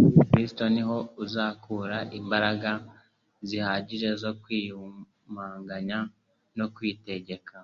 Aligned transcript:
muri 0.00 0.22
Kristo 0.30 0.62
niho 0.74 0.96
azakura 1.24 1.98
imbaraga 2.20 2.70
zihagije 3.48 4.08
zo 4.22 4.32
kwiyumanganya 4.42 5.98
no 6.58 6.66
kwitegeka. 6.74 7.56